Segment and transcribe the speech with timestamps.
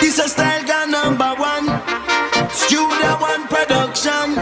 [0.00, 1.66] This a style gun number one.
[2.50, 4.36] Studio one production.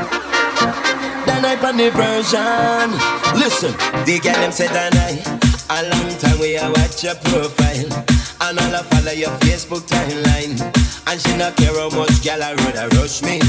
[1.25, 2.93] Then I pan the version.
[3.41, 3.73] Listen,
[4.05, 8.05] the girl them said that I a long time we a watch your profile.
[8.43, 10.61] And all I follow your Facebook timeline.
[11.09, 13.41] And she not care how much gal I rather rush me.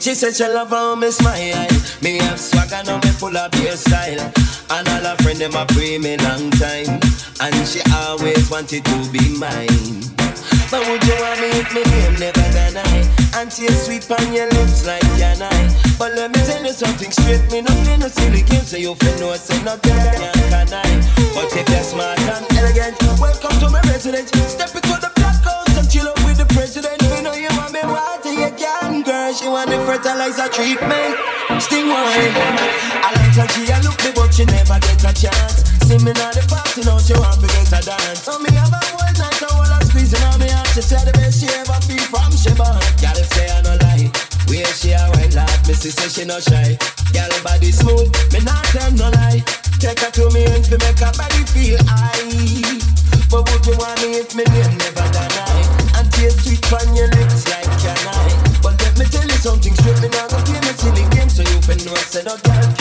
[0.00, 1.68] She said she love how me smile.
[2.02, 4.20] Me have swagger now me full of your style.
[4.70, 7.00] And all her friend them a pray me long time.
[7.40, 10.14] And she always wanted to be mine.
[10.74, 12.82] But would you want me if me name never gonna
[13.38, 17.12] And taste sweet on your lips like your night But let me tell you something
[17.12, 20.34] straight Me no play no silly games So you feel no say no girl can't
[20.50, 21.00] canine
[21.30, 25.78] But if you're smart and elegant Welcome to my residence Step into the black house
[25.78, 28.13] And chill out with the president Me know you want me water
[29.34, 31.18] She want the fertilizer treatment.
[31.58, 32.34] Sting wine
[33.02, 35.66] I like how she a look me But she never get a chance.
[35.90, 38.22] See me now the party Now she want me get a dance.
[38.22, 41.02] So me have a whole night So all I squeezing on me out She say
[41.02, 44.06] the best she ever feel from she born Girl say I no lie.
[44.46, 46.78] Where she a wine like Me see say she no shy.
[47.10, 49.42] Girl body smooth Me not tell no lie.
[49.82, 52.78] Take her to me and to make her body feel high.
[53.34, 55.58] But would you want me if me name never deny
[55.98, 57.10] And taste sweet on your
[59.44, 59.74] something
[60.08, 62.73] not go play no silly game So you can know say no girl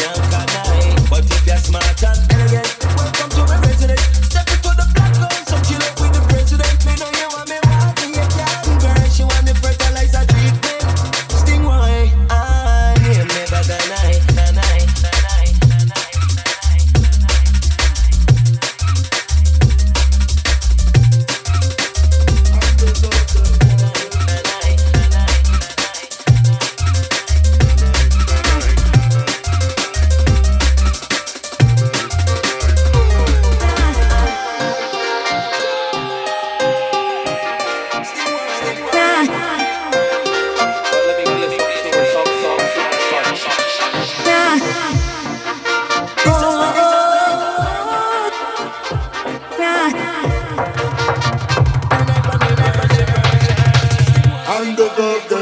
[54.96, 55.33] the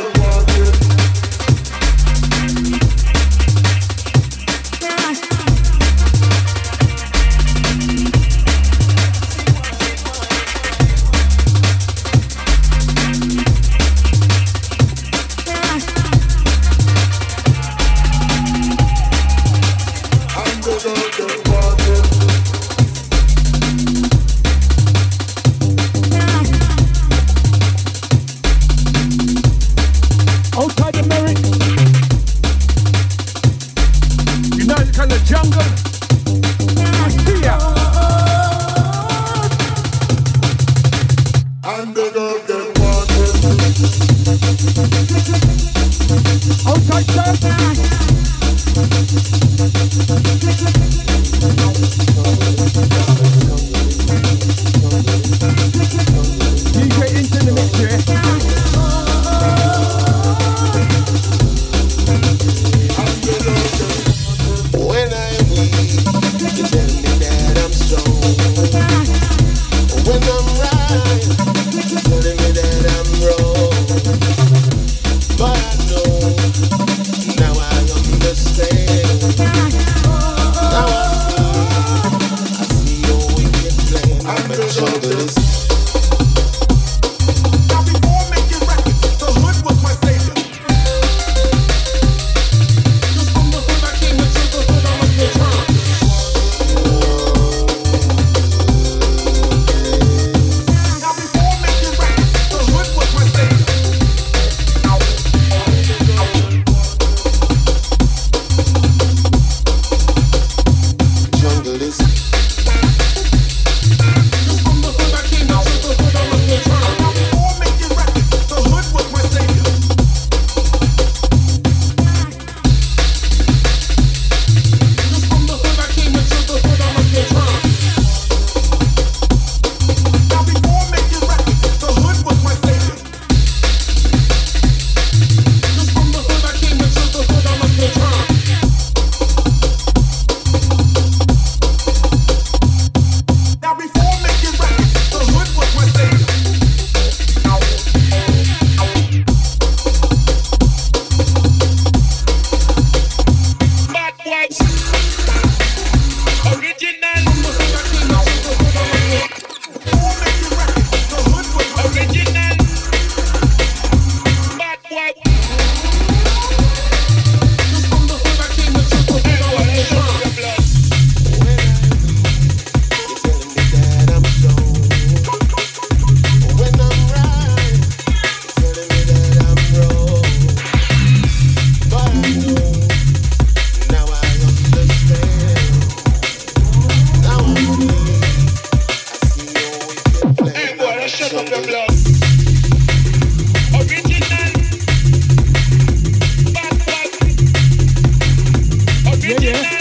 [199.41, 199.80] yeah.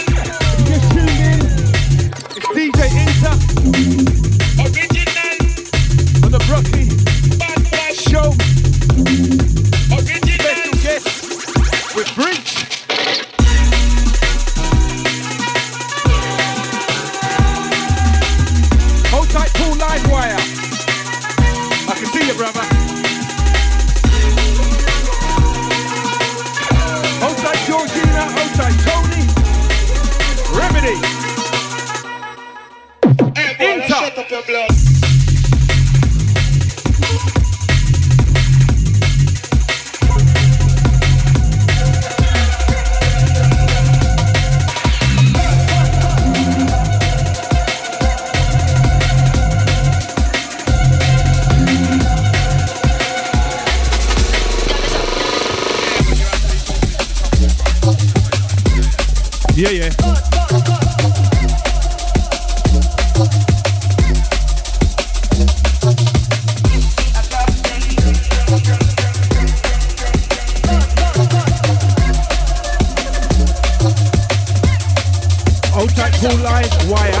[76.21, 77.17] Cool live wire.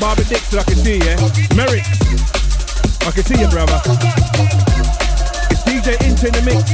[0.00, 1.16] Barbara Dixon, I can see you.
[1.54, 1.86] Merrick,
[3.06, 3.80] I can see you, brother.
[5.48, 6.66] It's DJ Inter in the mix.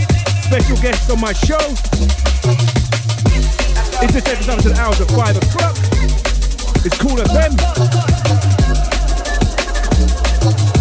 [0.47, 1.61] Special guest on my show.
[4.01, 5.77] It's just taking us to the hours at 5 o'clock.
[6.87, 7.59] It's Kool FM.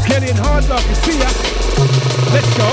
[0.07, 1.27] Kelly and Hardlock, I can see ya.
[2.31, 2.71] Let's go.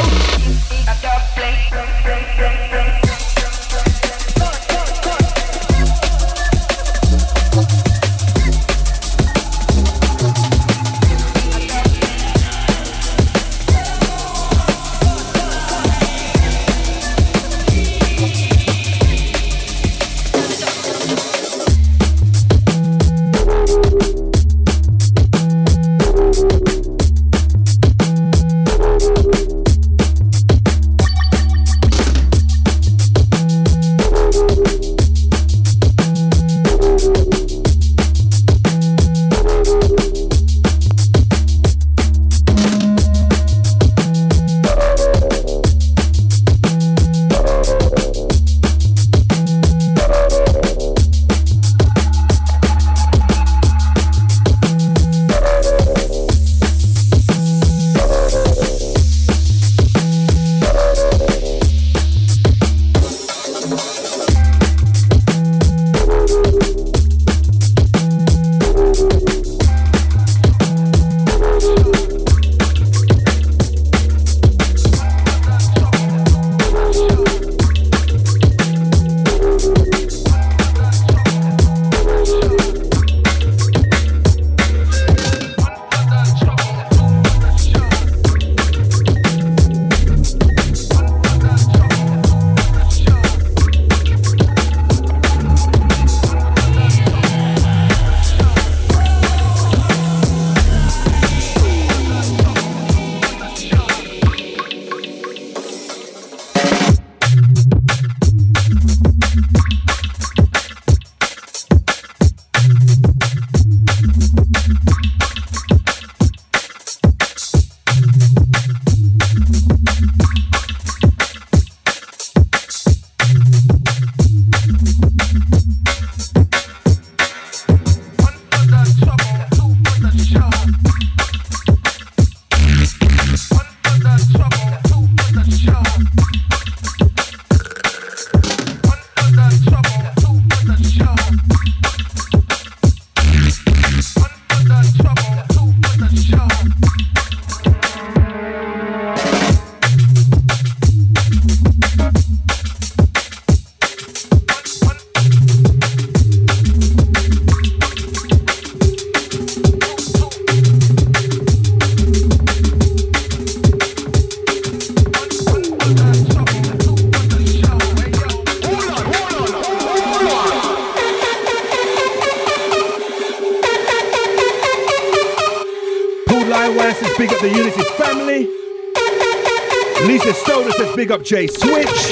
[180.18, 182.10] Lisa Soda says big up Jay Switch.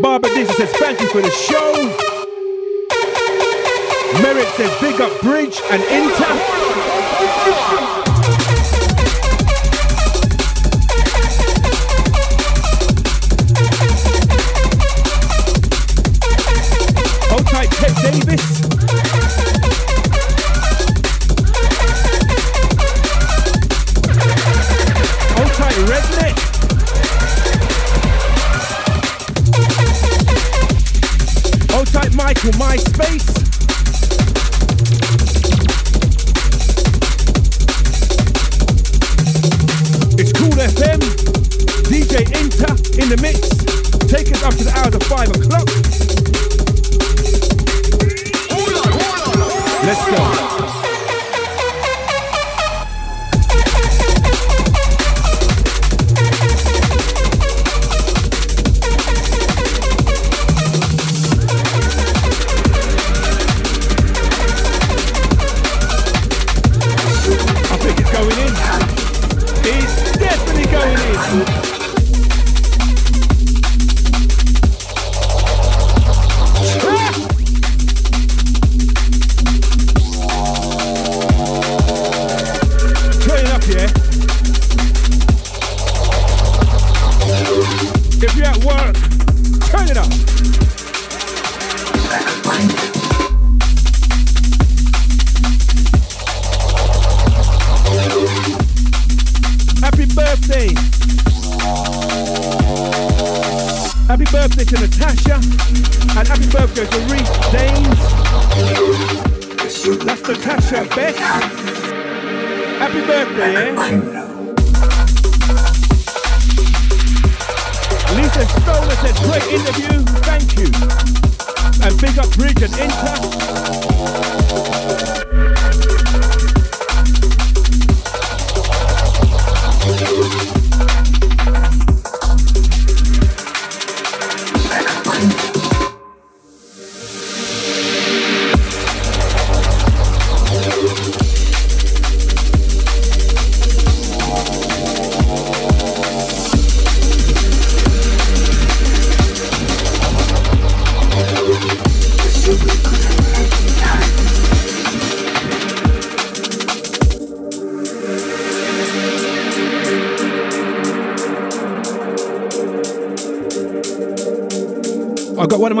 [0.00, 1.72] Barbara Dixon says thank you for the show.
[4.22, 7.83] Merrick says big up Bridge and Inter.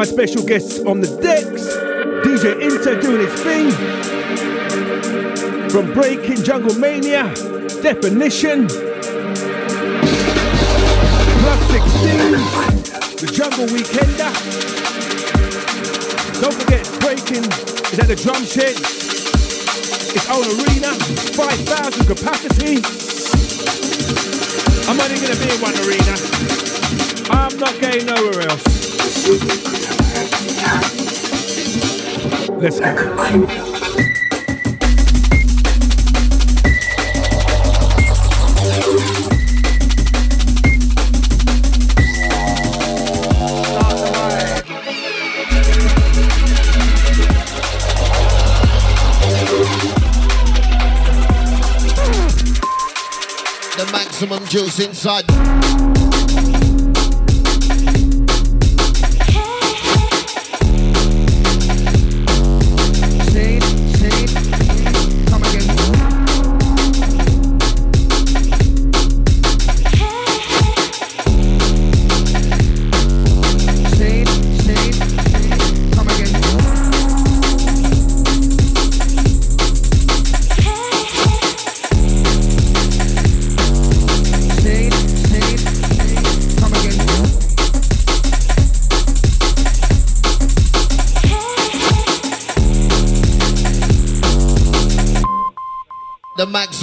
[0.04, 1.64] My special guests on the decks,
[2.26, 3.70] DJ Inter doing his thing.
[5.70, 7.32] From Breaking Jungle Mania,
[7.80, 8.66] Definition,
[11.40, 12.36] Plus 16,
[13.16, 14.32] the Jungle Weekender.
[16.42, 17.44] Don't forget, Breaking
[17.88, 18.76] is at the drum shed.
[20.12, 20.92] Its own arena,
[21.32, 22.84] 5,000 capacity.
[24.84, 26.14] I'm only gonna be in one arena.
[27.30, 29.93] I'm not going nowhere else.
[32.64, 32.94] Let's go.
[53.76, 56.03] The maximum juice inside.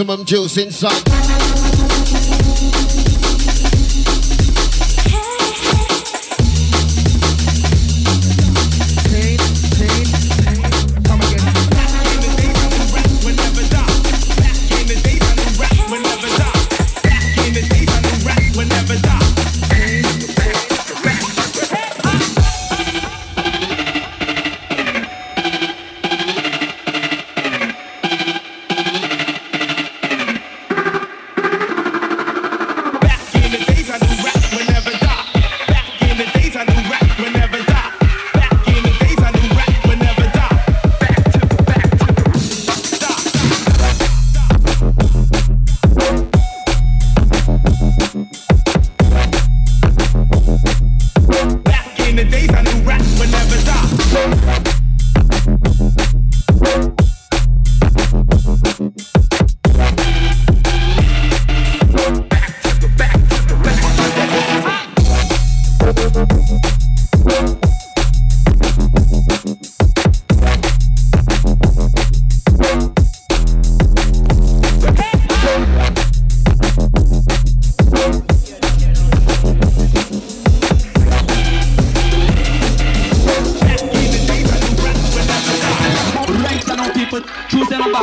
[0.04, 1.31] Maximum juice inside.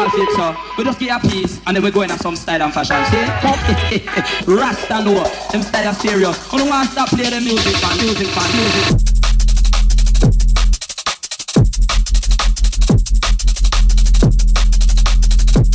[0.09, 2.63] And fake so We just get a piece and then we're going at some style
[2.63, 3.05] and fashion.
[3.07, 4.07] See?
[4.53, 6.53] Rasta know, them style are serious.
[6.53, 9.05] I don't want to stop playing the music, man, music, man, music.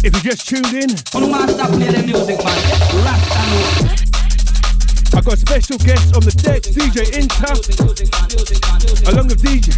[0.06, 2.58] If you just tuned in, I don't want to stop playing the music, man.
[3.06, 3.94] Rasta know.
[5.16, 7.54] I got special guests on the deck, DJ Inter,
[9.12, 9.70] along with DJ.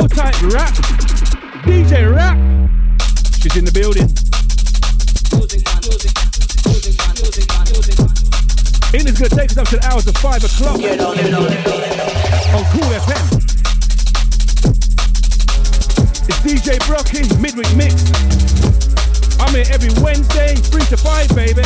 [0.00, 0.74] Old tight rap,
[1.64, 2.36] DJ Rap.
[3.40, 4.04] She's in the building.
[8.92, 10.76] England's gonna take us up to the hours of 5 o'clock
[12.52, 13.24] on Kool FM.
[16.28, 17.94] It's DJ Brockie, midweek mix.
[19.40, 21.62] I'm here every Wednesday, 3 to 5, baby.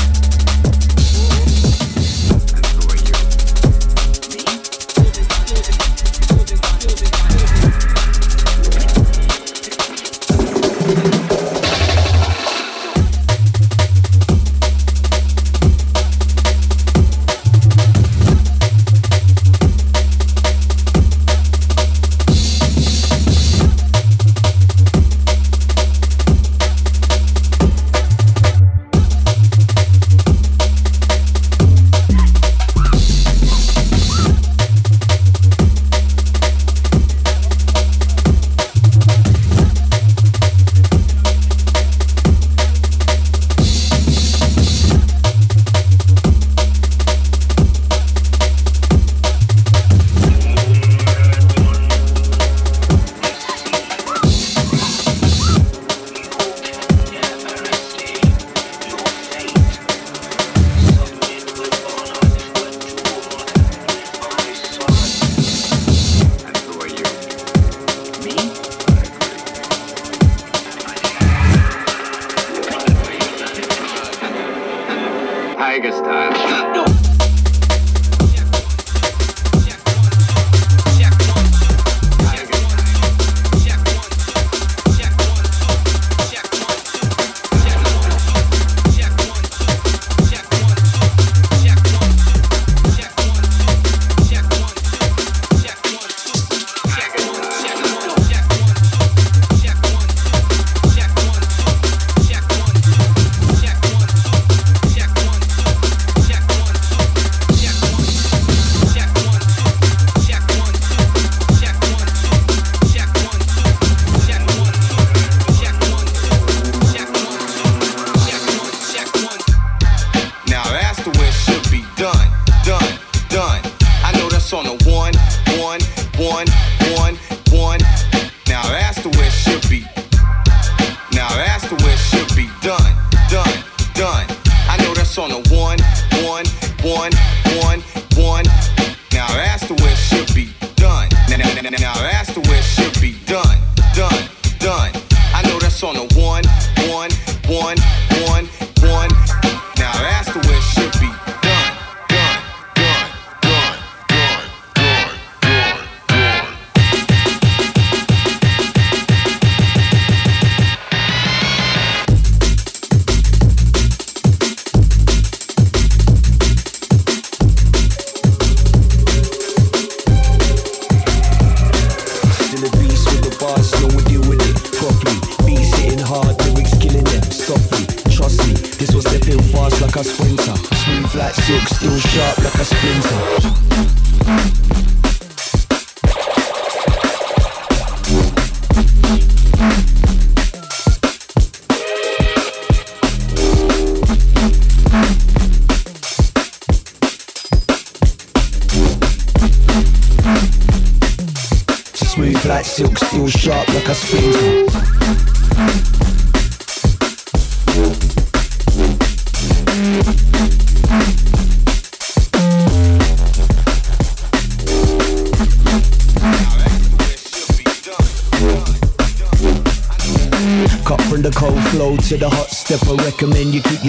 [223.58, 223.82] Like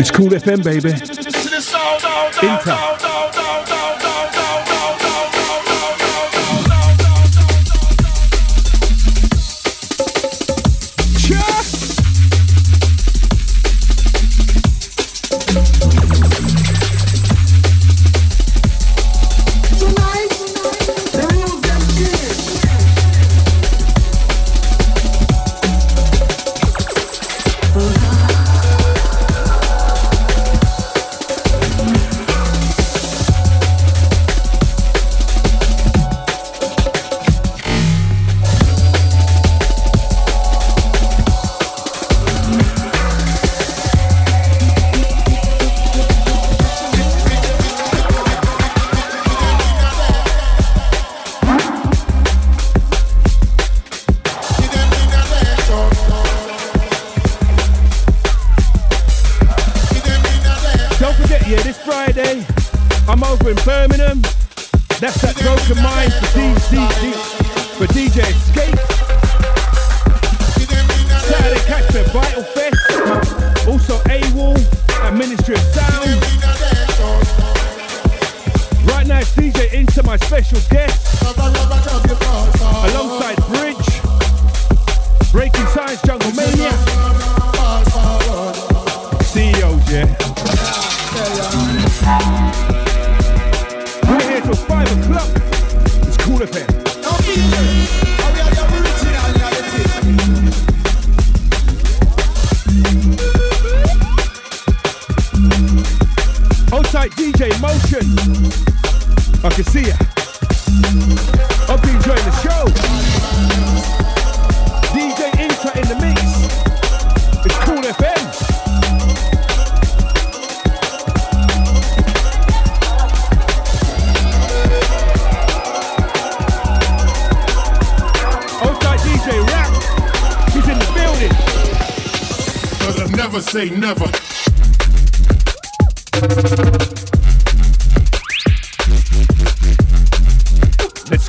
[0.00, 0.92] It's Kool FM, baby.
[2.42, 3.99] Inter.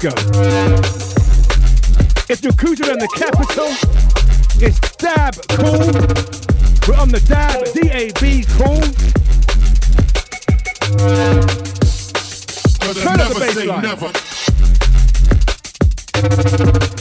[0.02, 0.10] disco.
[2.30, 3.68] It's Nakuta and the capital.
[4.60, 5.80] It's Dab Kool.
[6.88, 8.82] We're on the Dab, D-A-B Kool.
[12.94, 13.40] Turn up the
[16.90, 17.01] bass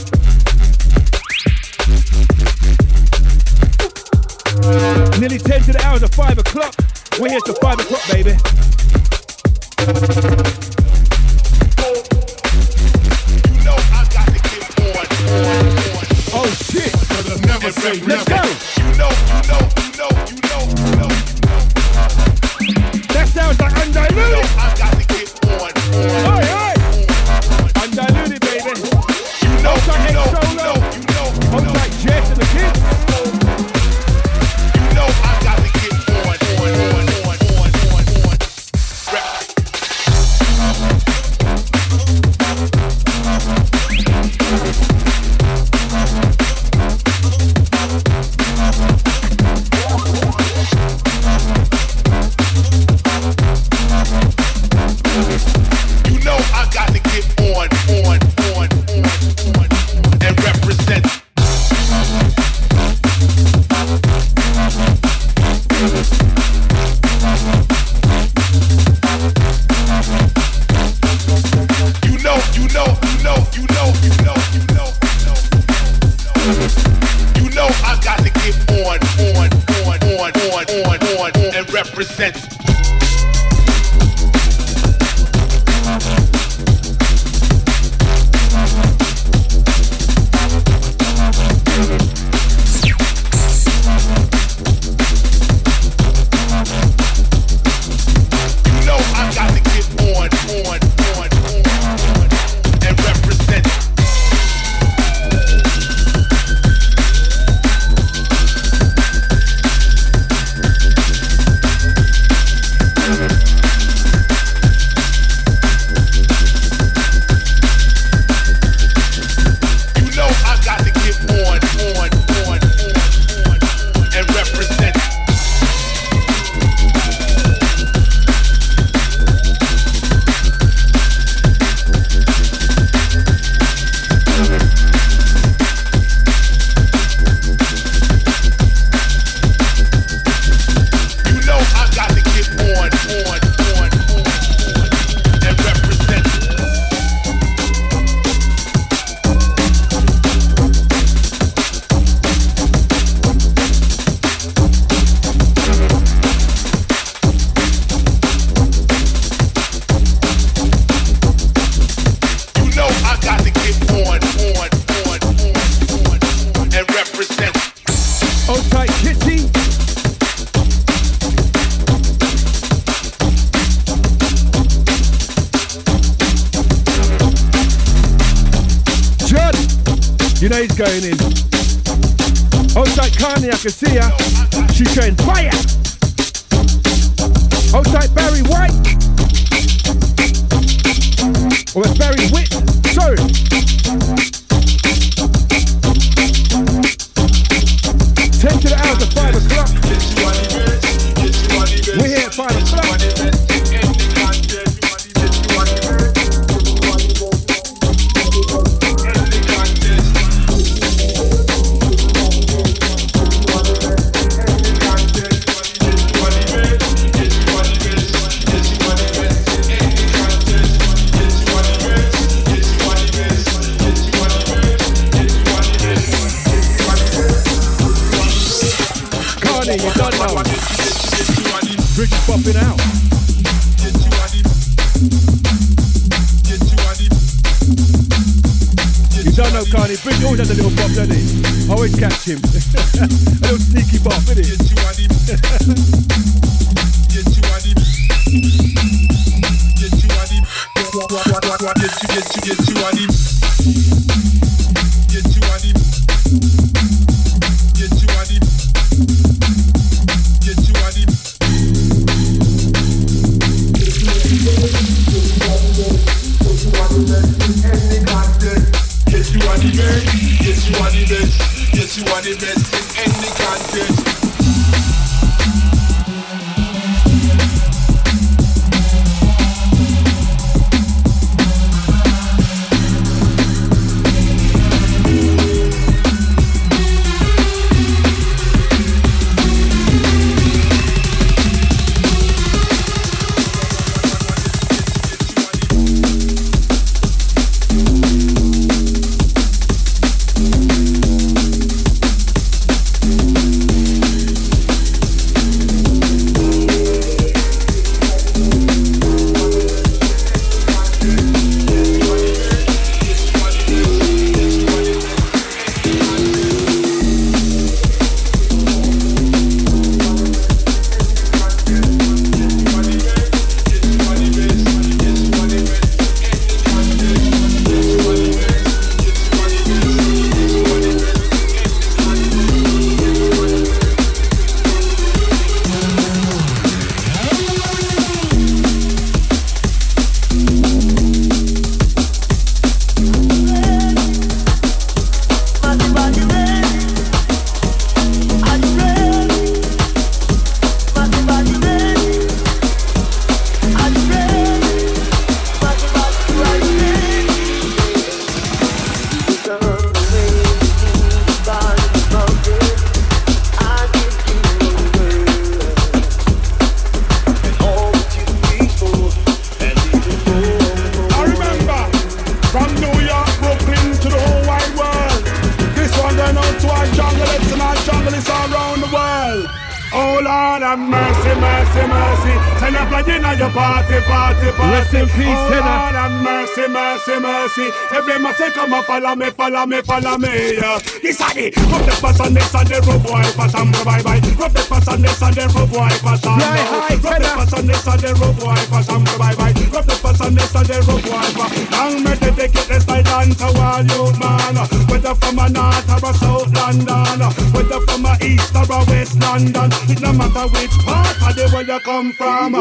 [389.40, 390.60] follow me, follow me.
[390.60, 390.76] Yeah.
[391.00, 394.04] This are the rub the pass on this and the rub boy pass and bye
[394.04, 394.20] bye.
[394.36, 397.28] Rub the pass on this and the rub boy pass and Fly high, Rub the
[397.32, 399.56] pass on this and the rub boy pass and bye bye.
[399.72, 401.52] Rub the pass on this and the rub boy pass.
[401.72, 404.60] Long me dedicate this I dance to all youth man.
[404.92, 407.24] Whether from a north or a south London,
[407.56, 411.48] whether from a east or a west London, it no matter which part of the
[411.48, 412.60] world you come from.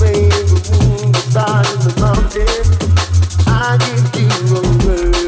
[0.00, 0.32] Me
[1.28, 1.92] have the
[3.44, 5.19] highest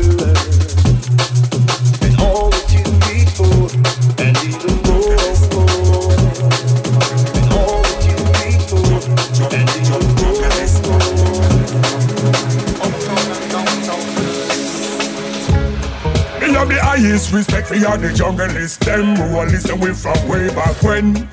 [17.32, 21.26] respect for you, the junglist them who are listen with from way back when.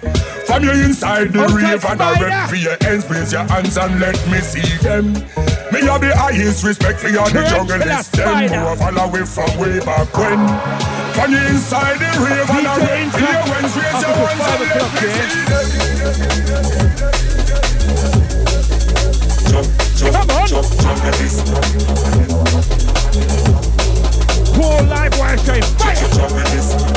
[0.46, 3.78] From you inside the Okay, rave and I rep for your hands, raise your hands
[3.78, 5.14] and let me see them.
[5.72, 9.60] Me have the highest respect for you, the junglist them who are follow with from
[9.60, 10.99] way back when.
[11.20, 13.60] From you inside the rave and I DJ rep for your Impact.
[13.62, 15.20] raise your until hands and let me yeah.
[15.20, 15.60] see them.
[20.14, 20.48] Come on.
[24.56, 25.64] Poor live wire train.
[25.76, 26.00] Fire.
[26.00, 26.89] And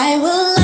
[0.00, 0.57] I would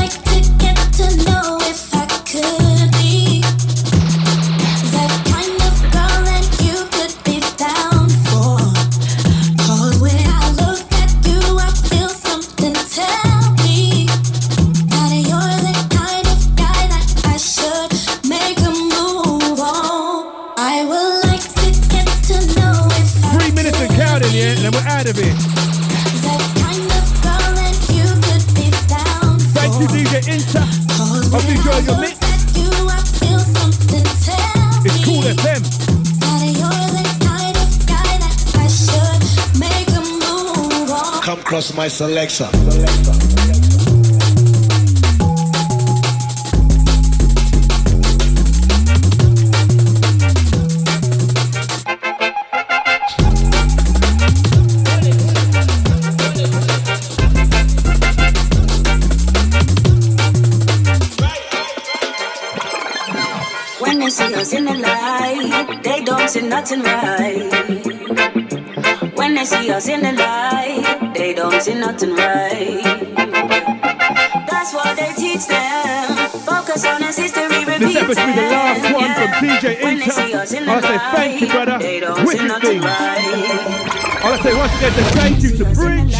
[41.94, 42.46] selection.
[63.78, 67.84] When they see us in the light, they don't see nothing right.
[69.14, 70.93] When they see us in the light,
[71.24, 72.82] they don't see nothing right.
[74.50, 76.28] That's what they teach them.
[76.44, 80.04] Focus on his history, repeat This episode be the last one from DJ When they
[80.04, 80.74] see us in Inter.
[80.74, 81.78] I say thank you, brother.
[81.78, 82.84] They don't see Wicked nothing things.
[82.84, 84.20] right.
[84.24, 86.14] I say once again, thank you to Bridge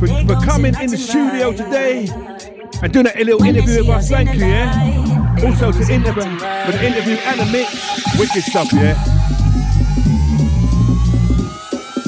[0.00, 2.08] for, for coming in the studio today
[2.82, 4.08] and doing that little interview with us.
[4.08, 5.44] Thank you, yeah.
[5.44, 8.18] Also to interview for the interview and the mix.
[8.18, 8.96] Wicked stuff, yeah.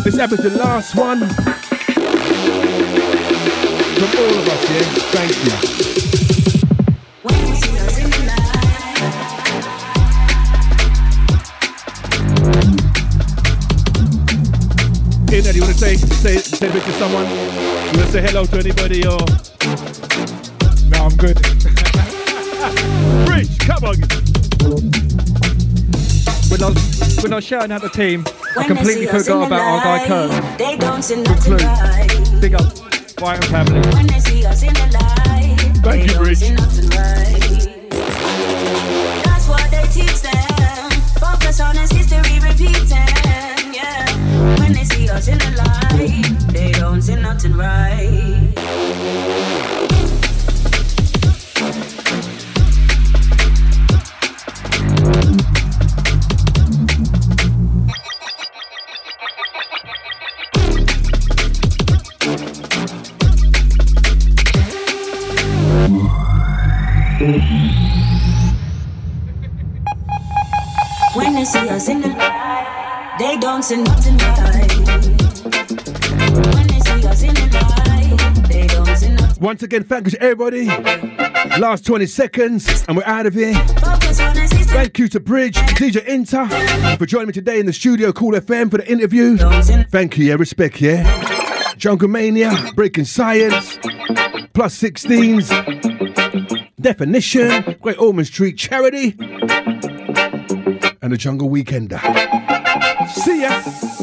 [0.05, 1.58] This episode, the last one
[3.99, 4.83] from all of us, yeah.
[5.11, 5.53] Thank you.
[15.31, 17.25] Ina, do you want to say say say bit to someone?
[17.29, 19.19] You want to say hello to anybody or?
[20.91, 21.37] No, I'm good.
[23.27, 23.97] Bridge, come on.
[26.51, 28.25] When I was, when I was shouting out the team,
[28.57, 30.59] I When completely they see us forgot about our guy Kurt.
[30.59, 32.88] They don't see nothing Big up,
[33.19, 33.81] Brighton family.
[33.95, 37.58] When they see us in the light, Thank you, don't
[79.69, 80.65] again, thank you to everybody.
[81.61, 83.53] Last 20 seconds, and we're out of here.
[83.55, 86.49] Thank you to Bridge, DJ Inter,
[86.97, 89.37] for joining me today in the studio, Kool FM, for the interview.
[89.91, 91.75] Thank you, yeah, respect, yeah.
[91.77, 93.77] Jungle Mania, Breaking Science,
[94.55, 95.51] Plus 16s,
[96.81, 99.17] Definition, Great Ormond Street Charity,
[101.03, 102.01] and the Jungle Weekender.
[103.11, 103.98] See ya.